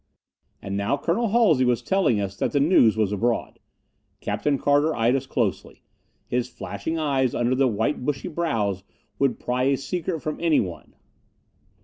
And 0.63 0.75
now 0.75 0.97
Colonel 0.97 1.27
Halsey 1.27 1.63
was 1.63 1.83
telling 1.83 2.19
us 2.19 2.35
that 2.37 2.53
the 2.53 2.59
news 2.59 2.97
was 2.97 3.11
abroad! 3.11 3.59
Captain 4.19 4.57
Carter 4.57 4.95
eyed 4.95 5.15
us 5.15 5.27
closely; 5.27 5.83
his 6.25 6.49
flashing 6.49 6.97
eyes 6.97 7.35
under 7.35 7.53
the 7.53 7.67
white 7.67 8.03
bushy 8.03 8.27
brows 8.27 8.83
would 9.19 9.39
pry 9.39 9.65
a 9.65 9.77
secret 9.77 10.19
from 10.21 10.39
anyone. 10.39 10.95